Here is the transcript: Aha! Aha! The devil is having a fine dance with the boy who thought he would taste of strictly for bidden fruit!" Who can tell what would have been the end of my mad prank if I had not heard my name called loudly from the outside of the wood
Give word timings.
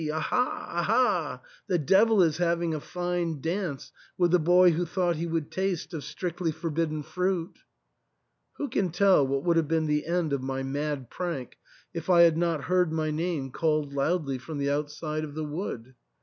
Aha! 0.09 0.65
Aha! 0.71 1.43
The 1.67 1.77
devil 1.77 2.23
is 2.23 2.37
having 2.37 2.73
a 2.73 2.79
fine 2.79 3.39
dance 3.39 3.91
with 4.17 4.31
the 4.31 4.39
boy 4.39 4.71
who 4.71 4.83
thought 4.83 5.15
he 5.17 5.27
would 5.27 5.51
taste 5.51 5.93
of 5.93 6.03
strictly 6.03 6.51
for 6.51 6.71
bidden 6.71 7.03
fruit!" 7.03 7.59
Who 8.57 8.67
can 8.67 8.89
tell 8.89 9.27
what 9.27 9.43
would 9.43 9.57
have 9.57 9.67
been 9.67 9.85
the 9.85 10.07
end 10.07 10.33
of 10.33 10.41
my 10.41 10.63
mad 10.63 11.11
prank 11.11 11.59
if 11.93 12.09
I 12.09 12.21
had 12.21 12.35
not 12.35 12.63
heard 12.63 12.91
my 12.91 13.11
name 13.11 13.51
called 13.51 13.93
loudly 13.93 14.39
from 14.39 14.57
the 14.57 14.71
outside 14.71 15.23
of 15.23 15.35
the 15.35 15.45
wood 15.45 15.93